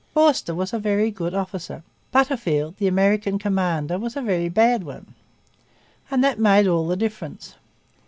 Forster 0.15 0.55
was 0.55 0.73
a 0.73 0.79
very 0.79 1.11
good 1.11 1.35
officer. 1.35 1.83
Butterfield, 2.11 2.77
the 2.77 2.87
American 2.87 3.37
commander, 3.37 3.99
was 3.99 4.15
a 4.17 4.21
very 4.23 4.49
bad 4.49 4.83
one. 4.83 5.13
And 6.09 6.23
that 6.23 6.39
made 6.39 6.65
all 6.65 6.87
the 6.87 6.97
difference. 6.97 7.53